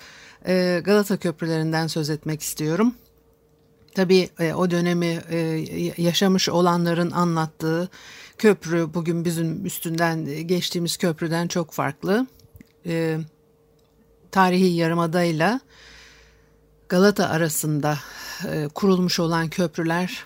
[0.47, 2.93] e, Galata köprülerinden söz etmek istiyorum.
[3.95, 5.37] Tabii e, o dönemi e,
[5.97, 7.89] yaşamış olanların anlattığı
[8.37, 12.27] köprü bugün bizim üstünden geçtiğimiz köprüden çok farklı.
[12.85, 13.17] E,
[14.31, 15.59] tarihi Yarımada'yla
[16.89, 17.99] Galata arasında
[18.51, 20.25] e, kurulmuş olan köprüler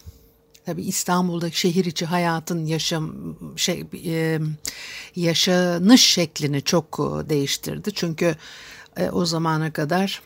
[0.68, 3.16] tabi İstanbul'daki şehir içi hayatın yaşam
[3.56, 4.40] şey e,
[5.16, 7.94] yaşanış şeklini çok e, değiştirdi.
[7.94, 8.36] Çünkü
[8.98, 10.22] e, o zamana kadar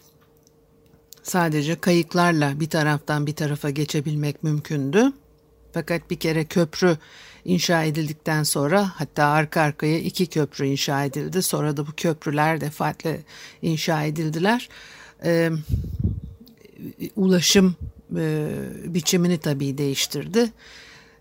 [1.23, 5.11] sadece kayıklarla bir taraftan bir tarafa geçebilmek mümkündü.
[5.73, 6.97] Fakat bir kere köprü
[7.45, 11.41] inşa edildikten sonra hatta arka arkaya iki köprü inşa edildi.
[11.41, 13.21] Sonra da bu köprüler defaatle
[13.61, 14.69] inşa edildiler.
[15.23, 15.51] Ee,
[17.15, 17.75] ulaşım
[18.17, 18.49] e,
[18.85, 20.51] biçimini tabii değiştirdi.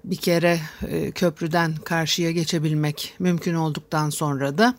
[0.04, 4.74] Bir kere e, köprüden karşıya geçebilmek mümkün olduktan sonra da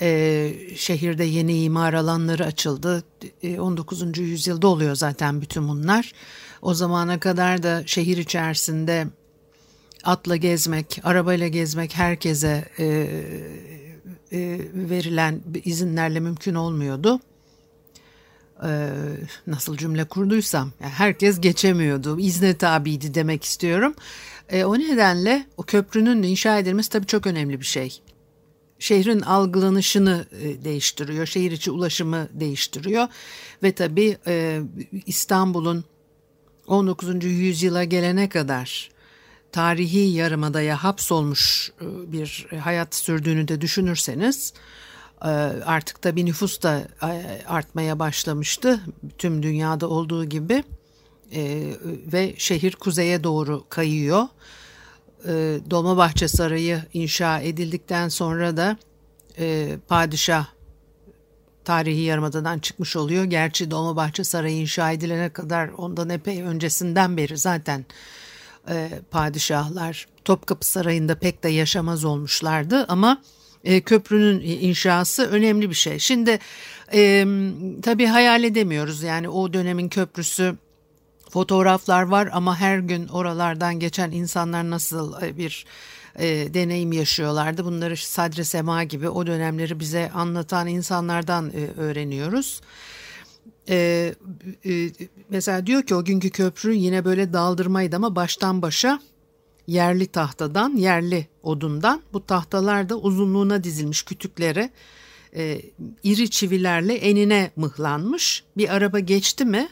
[0.00, 3.04] e, şehirde yeni imar alanları açıldı.
[3.42, 4.18] E, 19.
[4.18, 6.12] yüzyılda oluyor zaten bütün bunlar.
[6.62, 9.06] O zamana kadar da şehir içerisinde
[10.04, 12.84] atla gezmek, arabayla gezmek herkese e,
[14.32, 17.20] e, verilen izinlerle mümkün olmuyordu.
[18.62, 18.90] E,
[19.46, 23.94] nasıl cümle kurduysam, yani herkes geçemiyordu, izne tabiydi demek istiyorum.
[24.48, 28.00] E, o nedenle o köprünün inşa edilmesi tabii çok önemli bir şey.
[28.78, 33.08] Şehrin algılanışını e, değiştiriyor, şehir içi ulaşımı değiştiriyor
[33.62, 34.60] ve tabii e,
[35.06, 35.84] İstanbul'un
[36.70, 37.24] 19.
[37.24, 38.90] yüzyıla gelene kadar
[39.52, 44.52] tarihi yarımadaya hapsolmuş e, bir hayat sürdüğünü de düşünürseniz
[45.22, 45.28] e,
[45.66, 48.80] artık da bir nüfus da e, artmaya başlamıştı
[49.18, 50.64] tüm dünyada olduğu gibi
[52.12, 54.26] ve şehir kuzeye doğru kayıyor.
[55.70, 58.76] Dolmabahçe Sarayı inşa edildikten sonra da
[59.88, 60.46] padişah
[61.64, 63.24] tarihi yarımadadan çıkmış oluyor.
[63.24, 67.84] Gerçi Dolmabahçe Sarayı inşa edilene kadar ondan epey öncesinden beri zaten
[68.68, 73.22] e, padişahlar Topkapı Sarayı'nda pek de yaşamaz olmuşlardı ama
[73.64, 75.98] e, köprünün inşası önemli bir şey.
[75.98, 76.38] Şimdi
[76.92, 77.26] e,
[77.82, 80.56] tabii hayal edemiyoruz yani o dönemin köprüsü
[81.30, 85.66] fotoğraflar var ama her gün oralardan geçen insanlar nasıl e, bir
[86.20, 87.64] e, deneyim yaşıyorlardı.
[87.64, 92.60] Bunları Sadri Sema gibi o dönemleri bize anlatan insanlardan e, öğreniyoruz.
[93.68, 94.14] E,
[94.66, 94.90] e,
[95.30, 99.00] mesela diyor ki o günkü köprü yine böyle daldırmaydı ama baştan başa
[99.66, 104.70] yerli tahtadan, yerli odundan bu tahtalar da uzunluğuna dizilmiş kütüklere
[105.36, 105.62] e,
[106.02, 108.44] iri çivilerle enine mıhlanmış.
[108.56, 109.68] Bir araba geçti mi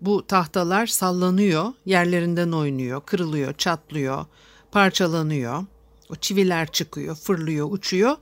[0.00, 4.24] bu tahtalar sallanıyor, yerlerinden oynuyor, kırılıyor, çatlıyor,
[4.72, 5.64] parçalanıyor.
[6.10, 8.16] O çiviler çıkıyor, fırlıyor, uçuyor.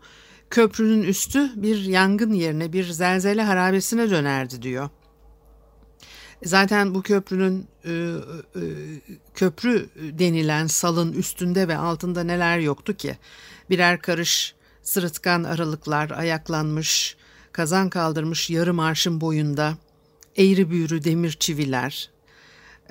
[0.51, 4.89] Köprünün üstü bir yangın yerine bir zelzele harabesine dönerdi diyor.
[6.45, 8.63] Zaten bu köprünün e, e,
[9.35, 13.19] köprü denilen salın üstünde ve altında neler yoktu ki?
[13.71, 17.17] Birer karış sırıtkan aralıklar, ayaklanmış,
[17.53, 19.75] kazan kaldırmış yarım arşın boyunda,
[20.37, 22.11] eğri büğrü demir çiviler,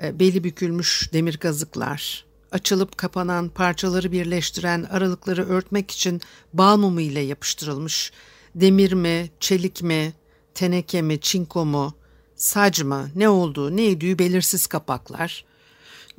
[0.02, 2.24] e, beli bükülmüş demir kazıklar,
[2.54, 6.20] açılıp kapanan parçaları birleştiren aralıkları örtmek için
[6.52, 8.12] bal mumu ile yapıştırılmış
[8.54, 10.12] demir mi, çelik mi,
[10.54, 11.94] teneke mi, çinko mu,
[12.36, 15.44] sac mı, ne olduğu, neydiği belirsiz kapaklar.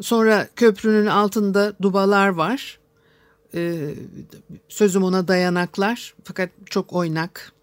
[0.01, 2.79] Sonra köprünün altında dubalar var.
[3.53, 3.95] Ee,
[4.69, 7.53] sözüm ona dayanaklar fakat çok oynak,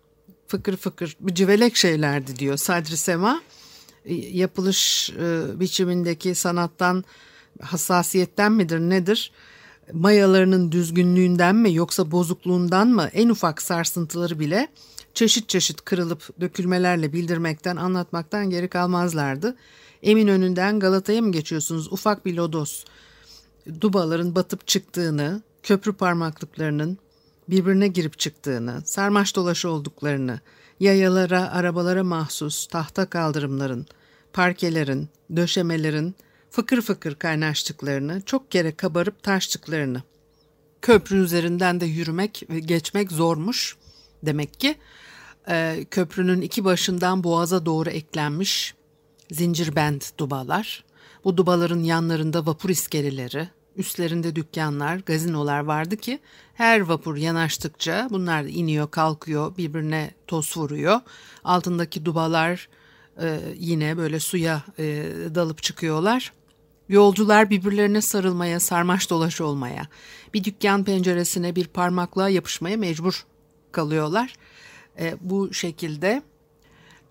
[0.46, 3.42] fıkır fıkır, civelek şeylerdi diyor Sadri Sema.
[4.04, 7.04] Ee, yapılış e, biçimindeki sanattan
[7.60, 9.32] hassasiyetten midir nedir?
[9.92, 14.68] Mayalarının düzgünlüğünden mi yoksa bozukluğundan mı en ufak sarsıntıları bile
[15.14, 19.56] çeşit çeşit kırılıp dökülmelerle bildirmekten anlatmaktan geri kalmazlardı.
[20.02, 22.84] Emin önünden Galata'ya mı geçiyorsunuz ufak bir lodos?
[23.80, 26.98] Dubaların batıp çıktığını, köprü parmaklıklarının
[27.48, 30.40] birbirine girip çıktığını, sarmaş dolaş olduklarını,
[30.80, 33.86] yayalara, arabalara mahsus tahta kaldırımların,
[34.32, 36.14] parkelerin, döşemelerin
[36.52, 40.02] fıkır fıkır kaynaştıklarını, çok kere kabarıp taştıklarını.
[40.82, 43.76] Köprü üzerinden de yürümek ve geçmek zormuş
[44.22, 44.74] demek ki.
[45.48, 48.74] Ee, köprünün iki başından boğaza doğru eklenmiş
[49.30, 50.84] zincirbend dubalar.
[51.24, 56.18] Bu dubaların yanlarında vapur iskeleleri, üstlerinde dükkanlar, gazinolar vardı ki
[56.54, 61.00] her vapur yanaştıkça bunlar iniyor, kalkıyor, birbirine toz vuruyor.
[61.44, 62.68] Altındaki dubalar
[63.22, 64.84] e, yine böyle suya e,
[65.34, 66.32] dalıp çıkıyorlar.
[66.88, 69.86] Yolcular birbirlerine sarılmaya, sarmaş dolaş olmaya,
[70.34, 73.24] bir dükkan penceresine bir parmaklığa yapışmaya mecbur
[73.72, 74.34] kalıyorlar.
[74.98, 76.22] E, bu şekilde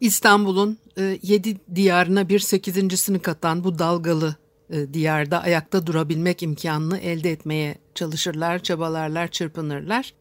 [0.02, 4.36] İstanbul'un e, yedi diyarına bir sekizинcisini katan bu dalgalı
[4.70, 10.14] e, diyarda ayakta durabilmek imkanını elde etmeye çalışırlar, çabalarlar, çırpınırlar.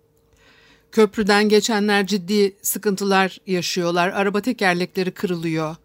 [0.93, 4.09] Köprüden geçenler ciddi sıkıntılar yaşıyorlar.
[4.09, 5.77] Araba tekerlekleri kırılıyor.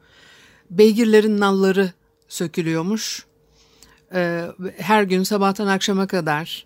[0.70, 1.92] Beygirlerin nalları
[2.28, 3.26] sökülüyormuş.
[4.14, 4.46] E,
[4.78, 6.66] her gün sabahtan akşama kadar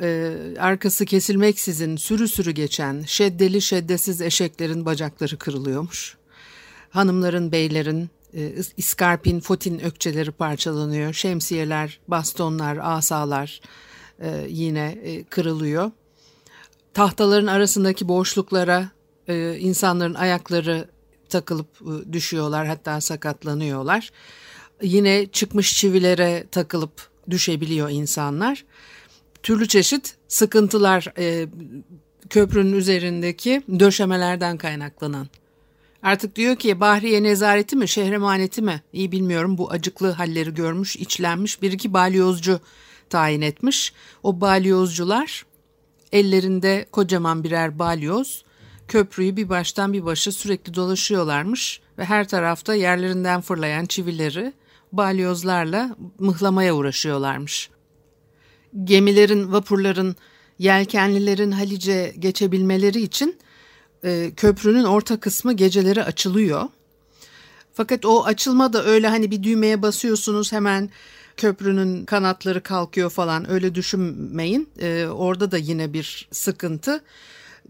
[0.00, 6.16] e, arkası kesilmeksizin sürü sürü geçen şeddeli şeddesiz eşeklerin bacakları kırılıyormuş.
[6.90, 11.12] Hanımların, beylerin, e, iskarpin, fotin ökçeleri parçalanıyor.
[11.12, 13.60] Şemsiyeler, bastonlar, asalar
[14.18, 14.98] e, yine
[15.30, 15.90] kırılıyor.
[16.94, 18.88] Tahtaların arasındaki boşluklara
[19.58, 20.88] insanların ayakları
[21.28, 21.66] takılıp
[22.12, 24.10] düşüyorlar hatta sakatlanıyorlar.
[24.82, 28.64] Yine çıkmış çivilere takılıp düşebiliyor insanlar.
[29.42, 31.48] Türlü çeşit sıkıntılar e,
[32.30, 35.28] köprünün üzerindeki döşemelerden kaynaklanan.
[36.02, 41.62] Artık diyor ki Bahriye nezareti mi şehremaneti mi iyi bilmiyorum bu acıklı halleri görmüş içlenmiş
[41.62, 42.60] bir iki balyozcu
[43.10, 43.92] tayin etmiş.
[44.22, 45.46] O balyozcular
[46.12, 48.44] ellerinde kocaman birer balyoz
[48.88, 54.52] köprüyü bir baştan bir başa sürekli dolaşıyorlarmış ve her tarafta yerlerinden fırlayan çivileri
[54.96, 57.70] balyozlarla mıhlamaya uğraşıyorlarmış.
[58.84, 60.16] Gemilerin, vapurların,
[60.58, 63.38] yelkenlilerin Halice geçebilmeleri için
[64.04, 66.62] e, köprünün orta kısmı geceleri açılıyor.
[67.72, 70.90] Fakat o açılma da öyle hani bir düğmeye basıyorsunuz hemen
[71.36, 74.68] köprünün kanatları kalkıyor falan öyle düşünmeyin.
[74.80, 77.00] E, orada da yine bir sıkıntı.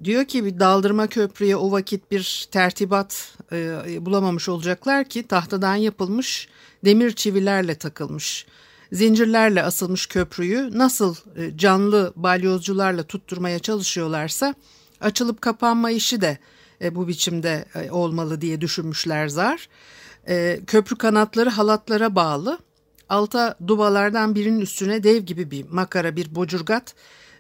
[0.05, 6.49] Diyor ki bir daldırma köprüye o vakit bir tertibat e, bulamamış olacaklar ki tahtadan yapılmış
[6.85, 8.47] demir çivilerle takılmış.
[8.93, 14.55] Zincirlerle asılmış köprüyü nasıl e, canlı balyozcularla tutturmaya çalışıyorlarsa
[15.01, 16.39] açılıp kapanma işi de
[16.83, 19.69] e, bu biçimde e, olmalı diye düşünmüşler zar.
[20.29, 22.59] E, köprü kanatları halatlara bağlı.
[23.09, 26.95] Alta dubalardan birinin üstüne dev gibi bir makara, bir bocurgat,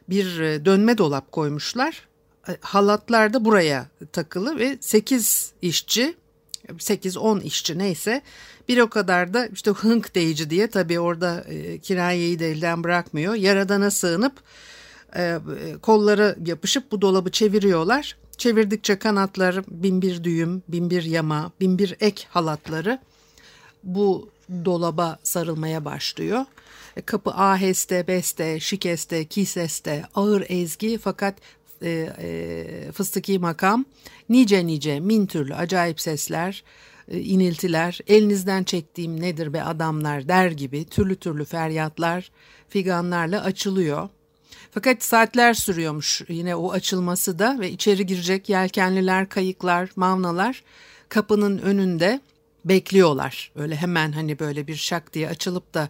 [0.09, 2.09] bir e, dönme dolap koymuşlar.
[2.49, 6.15] E, halatlar da buraya takılı ve 8 işçi,
[6.69, 8.23] 8-10 işçi neyse
[8.69, 13.35] bir o kadar da işte hınk deyici diye tabii orada e, kirayeyi de elden bırakmıyor.
[13.35, 14.33] Yaradana sığınıp
[15.17, 15.39] e,
[15.83, 18.17] kolları yapışıp bu dolabı çeviriyorlar.
[18.37, 22.99] Çevirdikçe kanatlar bin bir düğüm, bin bir yama, bin bir ek halatları
[23.85, 24.29] bu
[24.65, 26.45] dolaba sarılmaya başlıyor.
[26.97, 31.35] E, kapı aheste, beste, şikeste, kiseste, ağır ezgi fakat
[31.85, 33.85] e, e, fıstıki makam,
[34.29, 36.65] nice nice min türlü acayip sesler,
[37.09, 42.31] e, iniltiler, elinizden çektiğim nedir be adamlar der gibi türlü türlü feryatlar
[42.69, 44.09] figanlarla açılıyor.
[44.71, 50.63] Fakat saatler sürüyormuş yine o açılması da ve içeri girecek yelkenliler, kayıklar, mavnalar
[51.09, 52.21] kapının önünde
[52.65, 53.53] bekliyorlar.
[53.55, 55.89] Öyle hemen hani böyle bir şak diye açılıp da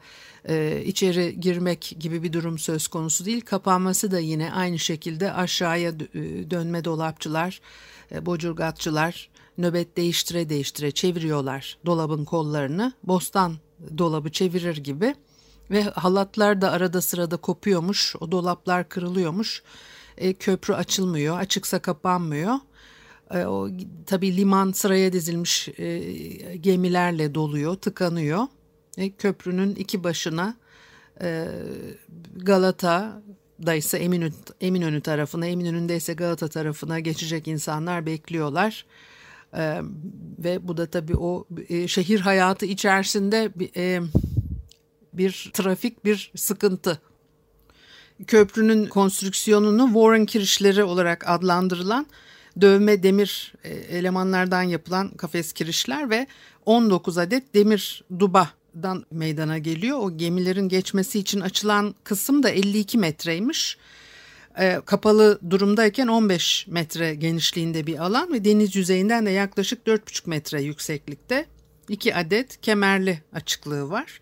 [0.48, 3.40] e, içeri girmek gibi bir durum söz konusu değil.
[3.40, 5.94] Kapanması da yine aynı şekilde aşağıya e,
[6.50, 7.60] dönme dolapçılar,
[8.12, 12.92] e, bocurgatçılar nöbet değiştire değiştire çeviriyorlar dolabın kollarını.
[13.02, 13.56] Bostan
[13.98, 15.14] dolabı çevirir gibi
[15.70, 18.16] ve halatlar da arada sırada kopuyormuş.
[18.20, 19.62] O dolaplar kırılıyormuş.
[20.18, 21.38] E, köprü açılmıyor.
[21.38, 22.54] Açıksa kapanmıyor.
[23.34, 23.68] E, o
[24.06, 25.98] tabii liman sıraya dizilmiş e,
[26.56, 28.46] gemilerle doluyor, tıkanıyor.
[28.96, 30.56] E, köprünün iki başına
[31.20, 31.48] e,
[32.36, 33.22] Galata
[33.66, 38.86] daysa Eminönü, Eminönü tarafına, Eminönü'nde ise Galata tarafına geçecek insanlar bekliyorlar.
[39.56, 39.80] Ee,
[40.38, 44.00] ve bu da tabii o e, şehir hayatı içerisinde e,
[45.12, 46.98] bir trafik, bir sıkıntı.
[48.26, 52.06] Köprünün konstrüksiyonunu Warren kirişleri olarak adlandırılan
[52.60, 56.26] dövme demir e, elemanlardan yapılan kafes kirişler ve
[56.66, 59.98] 19 adet demir dubadan meydana geliyor.
[59.98, 63.78] O gemilerin geçmesi için açılan kısım da 52 metreymiş.
[64.58, 70.62] e, kapalı durumdayken 15 metre genişliğinde bir alan ve deniz yüzeyinden de yaklaşık 4,5 metre
[70.62, 71.46] yükseklikte
[71.88, 74.20] iki adet kemerli açıklığı var.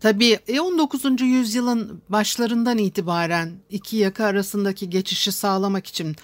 [0.00, 1.04] Tabii 19.
[1.04, 6.16] E, yüzyılın başlarından itibaren iki yaka arasındaki geçişi sağlamak için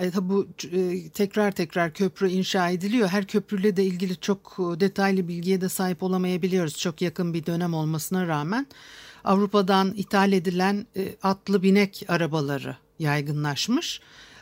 [0.00, 3.08] e, bu e, tekrar tekrar köprü inşa ediliyor.
[3.08, 6.78] Her köprüyle de ilgili çok detaylı bilgiye de sahip olamayabiliyoruz.
[6.78, 8.66] Çok yakın bir dönem olmasına rağmen.
[9.24, 14.00] Avrupa'dan ithal edilen e, atlı binek arabaları yaygınlaşmış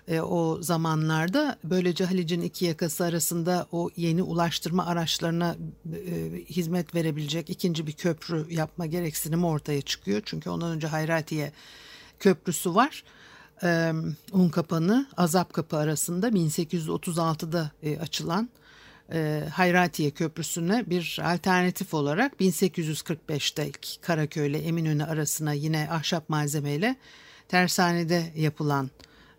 [0.08, 1.58] e, o zamanlarda.
[1.64, 5.56] Böylece Halic'in iki yakası arasında o yeni ulaştırma araçlarına
[5.92, 10.22] e, hizmet verebilecek ikinci bir köprü yapma gereksinimi ortaya çıkıyor.
[10.25, 11.52] Çünkü ondan önce Hayratiye
[12.20, 13.04] köprüsü var.
[13.62, 13.92] E,
[14.32, 18.48] Unkapanı, Azap Kapı arasında 1836'da e, açılan
[19.12, 23.70] e, Hayratiye Köprüsü'ne bir alternatif olarak 1845'te
[24.00, 26.96] Karaköy ile Eminönü arasına yine ahşap malzemeyle
[27.48, 28.90] tersanede yapılan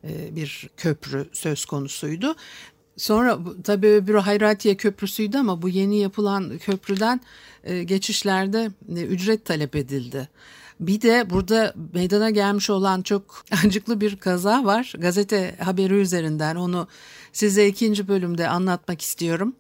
[0.04, 2.36] e, bir köprü söz konusuydu.
[2.98, 7.22] Sonra tabii öbürü Hayratiye Köprüsü'ydü ama bu yeni yapılan köprüden
[7.64, 10.30] e, geçişlerde e, ücret talep edildi.
[10.80, 14.94] Bir de burada meydana gelmiş olan çok acıklı bir kaza var.
[14.98, 16.88] Gazete haberi üzerinden onu
[17.34, 19.56] size ikinci bölümde anlatmak istiyorum.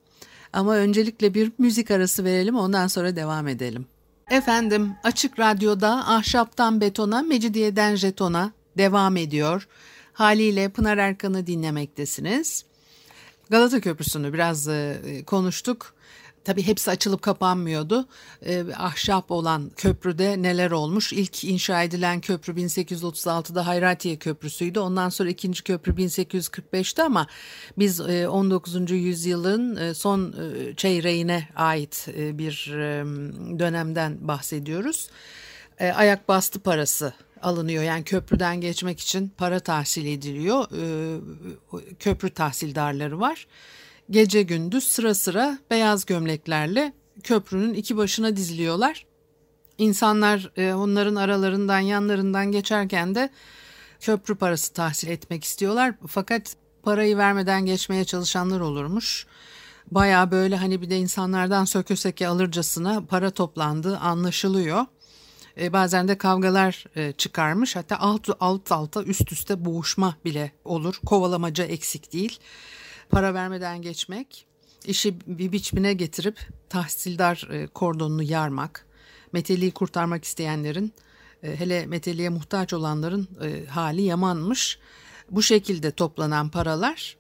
[0.53, 3.86] Ama öncelikle bir müzik arası verelim ondan sonra devam edelim.
[4.29, 9.67] Efendim Açık Radyo'da Ahşaptan Betona, Mecidiyeden Jeton'a devam ediyor.
[10.13, 12.65] Haliyle Pınar Erkan'ı dinlemektesiniz.
[13.50, 15.93] Galata Köprüsü'nü biraz e, konuştuk.
[16.47, 18.07] Tabii hepsi açılıp kapanmıyordu.
[18.45, 21.13] E, ahşap olan köprüde neler olmuş?
[21.13, 24.79] İlk inşa edilen köprü 1836'da Hayratiye Köprüsü'ydü.
[24.79, 27.27] Ondan sonra ikinci köprü 1845'te ama
[27.77, 28.91] biz e, 19.
[28.91, 33.05] yüzyılın e, son e, çeyreğine ait e, bir e,
[33.59, 35.09] dönemden bahsediyoruz.
[35.79, 37.83] E, ayak bastı parası alınıyor.
[37.83, 40.67] Yani köprüden geçmek için para tahsil ediliyor.
[40.71, 41.19] E,
[41.99, 43.47] köprü tahsildarları var
[44.09, 49.05] gece gündüz sıra sıra beyaz gömleklerle köprünün iki başına diziliyorlar.
[49.77, 53.29] İnsanlar e, onların aralarından yanlarından geçerken de
[53.99, 55.93] köprü parası tahsil etmek istiyorlar.
[56.07, 59.27] Fakat parayı vermeden geçmeye çalışanlar olurmuş.
[59.91, 64.85] Baya böyle hani bir de insanlardan söke söke alırcasına para toplandığı anlaşılıyor.
[65.61, 70.95] E, bazen de kavgalar e, çıkarmış hatta alt, alt alta üst üste boğuşma bile olur.
[71.05, 72.39] Kovalamaca eksik değil
[73.09, 74.47] para vermeden geçmek,
[74.85, 78.85] işi bir biçimine getirip tahsildar e, kordonunu yarmak,
[79.33, 80.93] meteliği kurtarmak isteyenlerin,
[81.43, 84.79] e, hele meteliğe muhtaç olanların e, hali yamanmış.
[85.31, 87.17] Bu şekilde toplanan paralar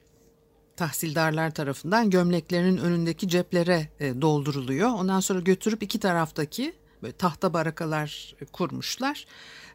[0.75, 3.89] tahsildarlar tarafından gömleklerinin önündeki ceplere
[4.21, 4.89] dolduruluyor.
[4.89, 9.25] Ondan sonra götürüp iki taraftaki böyle tahta barakalar kurmuşlar.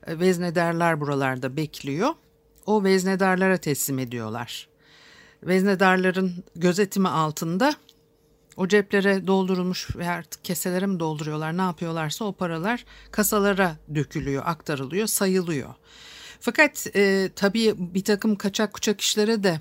[0.09, 2.09] Veznedarlar buralarda bekliyor.
[2.67, 4.69] O veznedarlara teslim ediyorlar
[5.43, 7.75] veznedarların gözetimi altında
[8.57, 15.07] o ceplere doldurulmuş ve artık keselere mi dolduruyorlar ne yapıyorlarsa o paralar kasalara dökülüyor, aktarılıyor,
[15.07, 15.75] sayılıyor.
[16.41, 19.61] Fakat e, tabii bir takım kaçak kuçak işlere de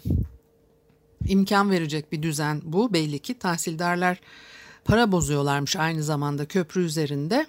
[1.25, 3.39] imkan verecek bir düzen bu belli ki.
[3.39, 4.19] Tahsildarlar
[4.85, 7.45] para bozuyorlarmış aynı zamanda köprü üzerinde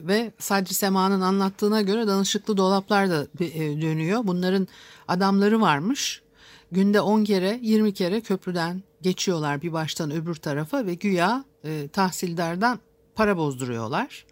[0.00, 4.20] ve sadece Sema'nın anlattığına göre danışıklı dolaplar da e, dönüyor.
[4.24, 4.68] Bunların
[5.08, 6.22] adamları varmış
[6.72, 12.80] günde 10 kere 20 kere köprüden geçiyorlar bir baştan öbür tarafa ve güya e, tahsildardan
[13.14, 14.26] para bozduruyorlar.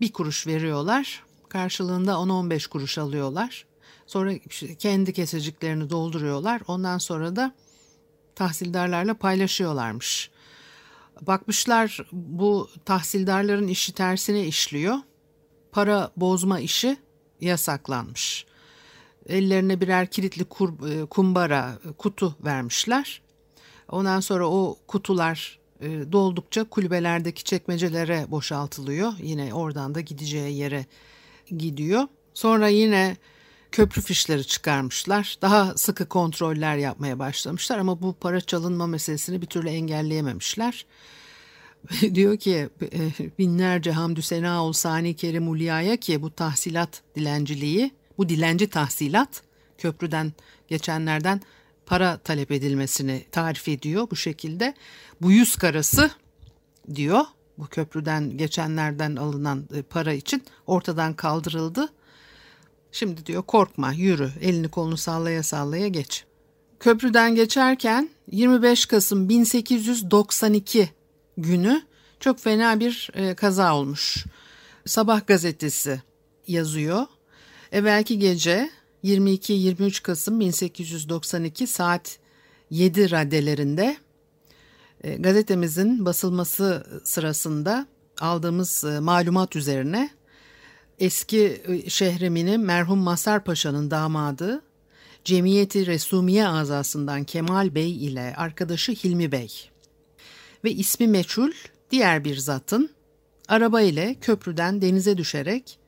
[0.00, 3.66] Bir kuruş veriyorlar karşılığında 10-15 kuruş alıyorlar.
[4.06, 4.38] Sonra
[4.78, 7.54] kendi keseciklerini dolduruyorlar ondan sonra da
[8.34, 10.30] tahsildarlarla paylaşıyorlarmış.
[11.20, 14.96] Bakmışlar bu tahsildarların işi tersine işliyor.
[15.72, 16.96] Para bozma işi
[17.40, 18.46] yasaklanmış
[19.28, 23.22] ellerine birer kilitli kur, e, kumbara, e, kutu vermişler.
[23.88, 29.12] Ondan sonra o kutular e, doldukça kulübelerdeki çekmecelere boşaltılıyor.
[29.22, 30.86] Yine oradan da gideceği yere
[31.58, 32.08] gidiyor.
[32.34, 33.16] Sonra yine
[33.72, 35.38] köprü fişleri çıkarmışlar.
[35.42, 40.86] Daha sıkı kontroller yapmaya başlamışlar ama bu para çalınma meselesini bir türlü engelleyememişler.
[42.14, 42.68] diyor ki
[43.38, 49.42] binlerce hamdü sena ol sani kerim ulyaya ki bu tahsilat dilenciliği bu dilenci tahsilat
[49.78, 50.32] köprüden
[50.68, 51.40] geçenlerden
[51.86, 54.74] para talep edilmesini tarif ediyor bu şekilde.
[55.20, 56.10] Bu yüz karası
[56.94, 57.24] diyor
[57.58, 61.88] bu köprüden geçenlerden alınan e, para için ortadan kaldırıldı.
[62.92, 66.24] Şimdi diyor korkma yürü elini kolunu sallaya sallaya geç.
[66.80, 70.90] Köprüden geçerken 25 Kasım 1892
[71.36, 71.82] günü
[72.20, 74.24] çok fena bir e, kaza olmuş.
[74.86, 76.02] Sabah gazetesi
[76.46, 77.06] yazıyor.
[77.72, 78.70] Evvelki gece
[79.04, 82.18] 22-23 Kasım 1892 saat
[82.70, 83.96] 7 raddelerinde
[85.04, 87.86] e, gazetemizin basılması sırasında
[88.20, 90.10] aldığımız e, malumat üzerine
[90.98, 94.62] eski e, şehremini merhum Masar Paşa'nın damadı
[95.24, 99.70] Cemiyeti Resumiye azasından Kemal Bey ile arkadaşı Hilmi Bey
[100.64, 101.52] ve ismi meçhul
[101.90, 102.90] diğer bir zatın
[103.48, 105.80] araba ile köprüden denize düşerek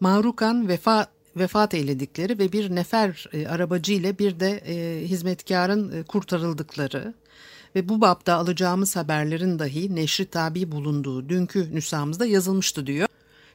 [0.00, 1.06] Mahrukan vefa,
[1.40, 7.14] vefat eyledikleri ve bir nefer e, arabacı ile bir de e, hizmetkarın e, kurtarıldıkları
[7.74, 13.08] ve bu bapta alacağımız haberlerin dahi neşri tabi bulunduğu dünkü nüshamızda yazılmıştı diyor.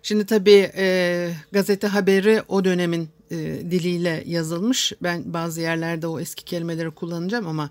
[0.04, 3.38] Şimdi tabii e, gazete haberi o dönemin e,
[3.72, 4.94] diliyle yazılmış.
[5.04, 7.70] Ben bazı yerlerde o eski kelimeleri kullanacağım ama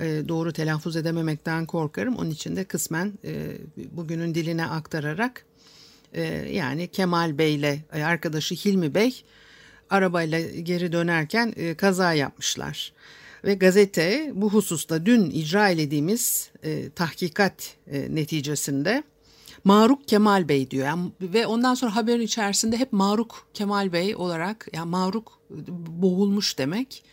[0.00, 2.16] e, doğru telaffuz edememekten korkarım.
[2.16, 3.56] Onun için de kısmen e,
[3.92, 5.44] bugünün diline aktararak
[6.12, 6.22] e,
[6.52, 9.24] yani Kemal Bey ile e, arkadaşı Hilmi Bey
[9.90, 12.92] arabayla geri dönerken e, kaza yapmışlar.
[13.44, 19.02] Ve gazete bu hususta dün icra edildiğimiz e, tahkikat e, neticesinde
[19.64, 20.86] Maruk Kemal Bey diyor.
[20.86, 25.40] Yani, ve ondan sonra haberin içerisinde hep Maruk Kemal Bey olarak yani Maruk
[25.88, 27.04] boğulmuş demek.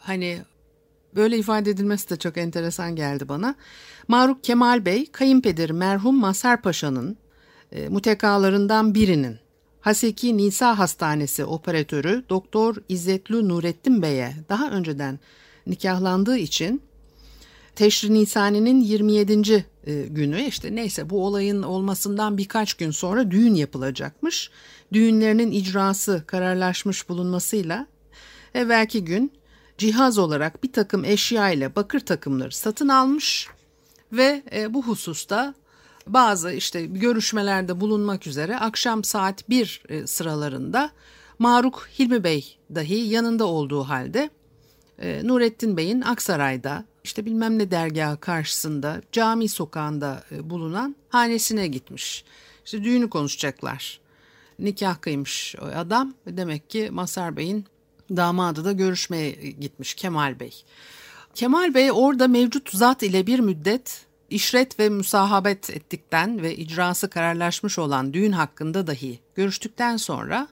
[0.00, 0.38] Hani
[1.14, 3.54] böyle ifade edilmesi de çok enteresan geldi bana.
[4.08, 7.16] Maruk Kemal Bey kayınpederi merhum Masar Paşa'nın
[7.72, 9.38] e, mutekalarından birinin
[9.86, 15.20] Haseki Nisa Hastanesi operatörü Doktor İzzetli Nurettin Bey'e daha önceden
[15.66, 16.82] nikahlandığı için
[17.76, 19.66] Teşri Nisani'nin 27.
[19.86, 24.50] E, günü işte neyse bu olayın olmasından birkaç gün sonra düğün yapılacakmış.
[24.92, 27.86] Düğünlerinin icrası kararlaşmış bulunmasıyla
[28.54, 29.32] evvelki gün
[29.78, 33.48] cihaz olarak bir takım eşya ile bakır takımları satın almış
[34.12, 35.54] ve e, bu hususta
[36.06, 40.90] bazı işte görüşmelerde bulunmak üzere akşam saat 1 e, sıralarında
[41.38, 44.30] Maruk Hilmi Bey dahi yanında olduğu halde
[44.98, 52.24] e, Nurettin Bey'in Aksaray'da işte bilmem ne dergahı karşısında cami sokağında e, bulunan hanesine gitmiş.
[52.64, 54.00] İşte düğünü konuşacaklar.
[54.58, 56.14] Nikah kıymış o adam.
[56.26, 57.64] Demek ki Masar Bey'in
[58.10, 60.64] damadı da görüşmeye gitmiş Kemal Bey.
[61.34, 67.78] Kemal Bey orada mevcut zat ile bir müddet işret ve müsahabet ettikten ve icrası kararlaşmış
[67.78, 70.48] olan düğün hakkında dahi görüştükten sonra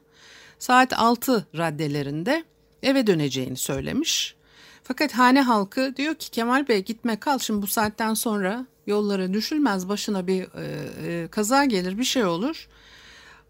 [0.58, 2.44] saat 6 raddelerinde
[2.82, 4.34] eve döneceğini söylemiş.
[4.82, 9.88] Fakat hane halkı diyor ki Kemal Bey gitme kal şimdi bu saatten sonra yollara düşülmez
[9.88, 12.68] başına bir e, e, kaza gelir bir şey olur.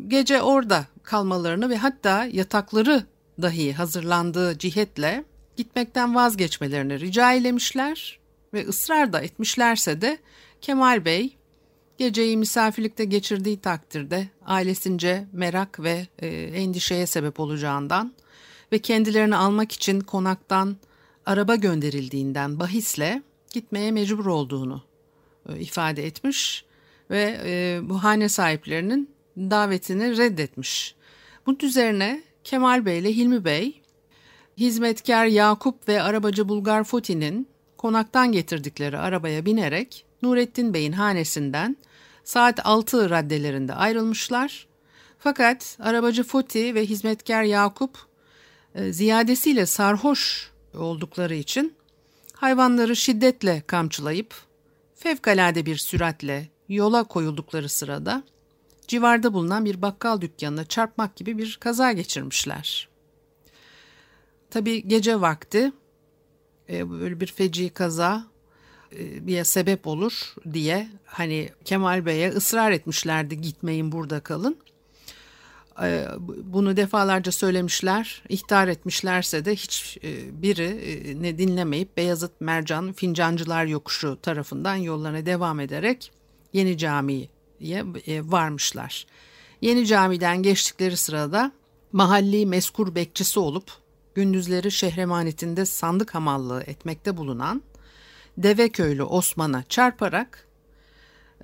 [0.08, 3.06] Gece orada kalmalarını ve hatta yatakları
[3.42, 5.24] dahi hazırlandığı cihetle
[5.56, 8.18] gitmekten vazgeçmelerini rica eylemişler
[8.54, 10.18] ve ısrar da etmişlerse de
[10.60, 11.36] Kemal Bey
[11.98, 18.12] geceyi misafirlikte geçirdiği takdirde ailesince merak ve e, endişeye sebep olacağından
[18.72, 20.76] ve kendilerini almak için konaktan
[21.26, 24.82] araba gönderildiğinden bahisle gitmeye mecbur olduğunu
[25.48, 26.64] e, ifade etmiş
[27.10, 30.94] ve e, bu hane sahiplerinin davetini reddetmiş.
[31.46, 33.80] Bunun üzerine Kemal Bey ile Hilmi Bey
[34.58, 37.48] hizmetkar Yakup ve arabacı Bulgar Foti'nin
[37.84, 41.76] konaktan getirdikleri arabaya binerek Nurettin Bey'in hanesinden
[42.24, 44.66] saat 6 raddelerinde ayrılmışlar.
[45.18, 47.98] Fakat arabacı Foti ve hizmetkar Yakup
[48.74, 51.74] e, ziyadesiyle sarhoş oldukları için
[52.32, 54.34] hayvanları şiddetle kamçılayıp
[54.94, 58.22] fevkalade bir süratle yola koyuldukları sırada
[58.88, 62.88] civarda bulunan bir bakkal dükkanına çarpmak gibi bir kaza geçirmişler.
[64.50, 65.72] Tabi gece vakti
[66.68, 68.24] böyle bir feci kaza
[68.98, 74.56] e, bir sebep olur diye hani Kemal Bey'e ısrar etmişlerdi gitmeyin burada kalın.
[75.82, 76.06] E,
[76.42, 83.64] bunu defalarca söylemişler, ihtar etmişlerse de hiç e, biri e, ne dinlemeyip Beyazıt Mercan Fincancılar
[83.64, 86.12] Yokuşu tarafından yollarına devam ederek
[86.52, 87.82] Yeni Cami'ye
[88.24, 89.06] varmışlar.
[89.60, 91.52] Yeni Cami'den geçtikleri sırada
[91.92, 93.83] mahalli meskur bekçisi olup
[94.14, 97.62] gündüzleri şehremanetinde sandık hamallığı etmekte bulunan
[98.38, 100.46] Deveköylü Osman'a çarparak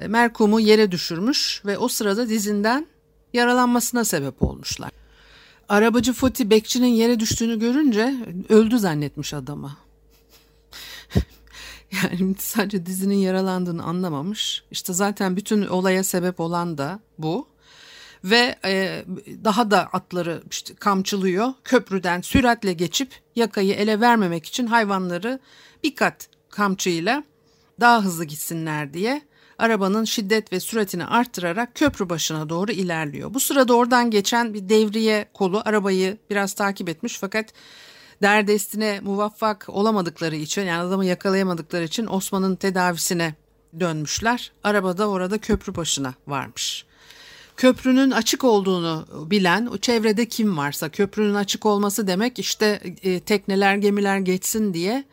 [0.06, 2.87] merkumu yere düşürmüş ve o sırada dizinden
[3.33, 4.90] yaralanmasına sebep olmuşlar.
[5.68, 8.14] Arabacı Foti bekçinin yere düştüğünü görünce
[8.48, 9.76] öldü zannetmiş adamı.
[11.92, 14.62] yani sadece dizinin yaralandığını anlamamış.
[14.70, 17.50] İşte zaten bütün olaya sebep olan da bu.
[18.24, 19.04] Ve e,
[19.44, 21.52] daha da atları işte kamçılıyor.
[21.64, 25.40] Köprüden süratle geçip yakayı ele vermemek için hayvanları
[25.85, 27.24] bir kat kamçıyla
[27.80, 29.22] daha hızlı gitsinler diye
[29.59, 33.35] arabanın şiddet ve süratini arttırarak köprü başına doğru ilerliyor.
[33.35, 37.46] Bu sırada oradan geçen bir devriye kolu arabayı biraz takip etmiş fakat
[38.22, 43.35] derdestine muvaffak olamadıkları için yani adamı yakalayamadıkları için Osman'ın tedavisine
[43.80, 44.52] dönmüşler.
[44.64, 46.87] Arabada orada köprü başına varmış.
[47.61, 53.77] Köprünün açık olduğunu bilen o çevrede kim varsa köprünün açık olması demek işte e, tekneler
[53.77, 55.05] gemiler geçsin diye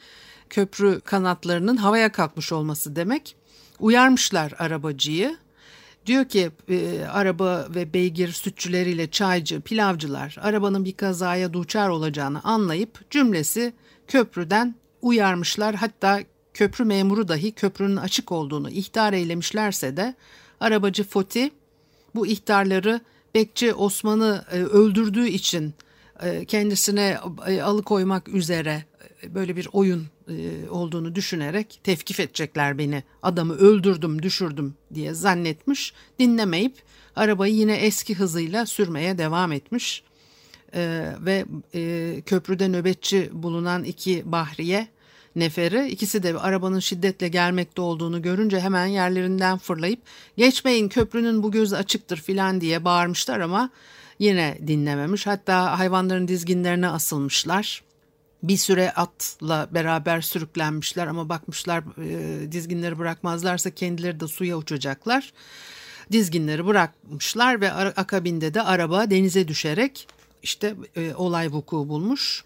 [0.49, 3.36] köprü kanatlarının havaya kalkmış olması demek.
[3.79, 5.38] Uyarmışlar arabacıyı.
[6.05, 13.12] Diyor ki e, araba ve beygir sütçüleriyle çaycı, pilavcılar arabanın bir kazaya duçar olacağını anlayıp
[13.12, 13.73] cümlesi
[14.07, 15.75] köprüden uyarmışlar.
[15.75, 16.19] Hatta
[16.53, 20.15] köprü memuru dahi köprünün açık olduğunu ihtar eylemişlerse de
[20.60, 21.51] arabacı Foti
[22.17, 23.01] bu ihtarları
[23.36, 25.73] Bekçi Osman'ı e, öldürdüğü için
[26.23, 28.86] e, kendisine e, alıkoymak üzere
[29.27, 30.06] böyle bir oyun
[30.69, 33.03] olduğunu düşünerek tevkif edecekler beni.
[33.21, 35.93] Adamı öldürdüm, düşürdüm diye zannetmiş.
[36.19, 36.75] Dinlemeyip
[37.15, 40.03] arabayı yine eski hızıyla sürmeye devam etmiş.
[41.19, 41.45] Ve
[42.25, 44.88] köprüde nöbetçi bulunan iki bahriye
[45.39, 50.00] neferi ikisi de arabanın şiddetle gelmekte olduğunu görünce hemen yerlerinden fırlayıp
[50.38, 53.69] geçmeyin köprünün bu gözü açıktır filan diye bağırmışlar ama
[54.19, 55.28] yine dinlememiş.
[55.28, 57.84] Hatta hayvanların dizginlerine asılmışlar.
[58.43, 65.34] Bir süre atla beraber sürüklenmişler ama bakmışlar e, dizginleri bırakmazlarsa kendileri de suya uçacaklar.
[66.12, 70.08] Dizginleri bırakmışlar ve akabinde de araba denize düşerek
[70.43, 72.43] işte e, olay vuku bulmuş.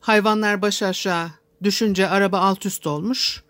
[0.00, 1.30] Hayvanlar baş aşağı
[1.64, 3.42] Düşünce araba alt üst olmuş.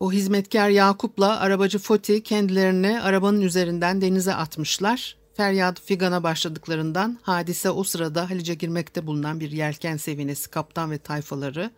[0.00, 5.16] O hizmetkar Yakup'la arabacı Foti kendilerini arabanın üzerinden denize atmışlar.
[5.36, 11.70] Feryat figana başladıklarından hadise o sırada Halice girmekte bulunan bir yelken sevinesi kaptan ve tayfaları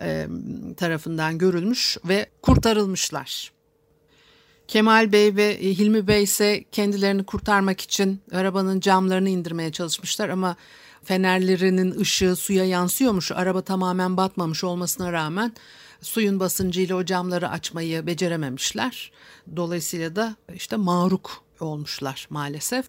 [0.00, 0.26] e,
[0.76, 3.52] tarafından görülmüş ve kurtarılmışlar.
[4.68, 10.56] Kemal Bey ve Hilmi Bey ise kendilerini kurtarmak için arabanın camlarını indirmeye çalışmışlar ama
[11.04, 13.32] fenerlerinin ışığı suya yansıyormuş.
[13.32, 15.52] Araba tamamen batmamış olmasına rağmen
[16.00, 19.12] suyun basıncıyla o camları açmayı becerememişler.
[19.56, 22.86] Dolayısıyla da işte mağruk olmuşlar maalesef.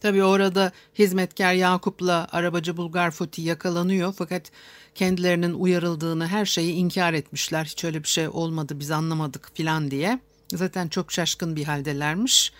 [0.00, 4.50] Tabi orada hizmetkar Yakup'la arabacı Bulgar Futi yakalanıyor fakat
[4.94, 7.64] kendilerinin uyarıldığını her şeyi inkar etmişler.
[7.64, 10.20] Hiç öyle bir şey olmadı biz anlamadık filan diye.
[10.54, 12.52] Zaten çok şaşkın bir haldelermiş.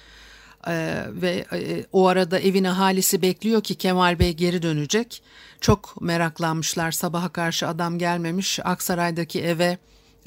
[0.68, 5.22] Ee, ve e, o arada evin ahalisi bekliyor ki Kemal Bey geri dönecek.
[5.60, 6.92] Çok meraklanmışlar.
[6.92, 8.60] Sabaha karşı adam gelmemiş.
[8.64, 9.78] Aksaray'daki eve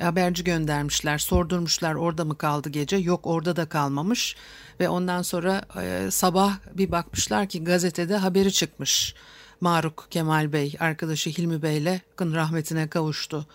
[0.02, 1.18] haberci göndermişler.
[1.18, 2.98] Sordurmuşlar orada mı kaldı gece?
[2.98, 4.36] Yok orada da kalmamış.
[4.80, 9.16] Ve ondan sonra e, sabah bir bakmışlar ki gazetede haberi çıkmış.
[9.62, 13.48] Maruk Kemal Bey arkadaşı Hilmi Bey'le kın rahmetine kavuştu.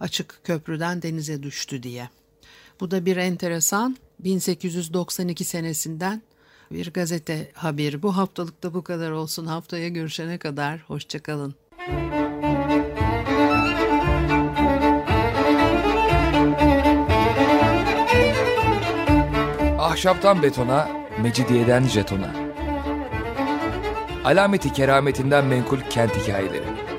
[0.00, 2.08] Açık köprüden denize düştü diye.
[2.80, 3.96] Bu da bir enteresan.
[4.18, 6.22] 1892 senesinden
[6.72, 8.02] bir gazete haberi.
[8.02, 9.46] Bu haftalıkta bu kadar olsun.
[9.46, 11.54] Haftaya görüşene kadar hoşçakalın.
[19.78, 20.88] Ahşaptan betona,
[21.22, 22.34] mecidiyeden jetona.
[24.24, 26.89] Alameti kerametinden menkul kent hikayeleri.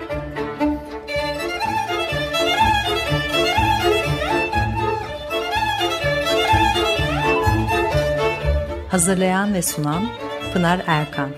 [8.92, 10.08] Hazırlayan ve sunan
[10.54, 11.30] Pınar Erkan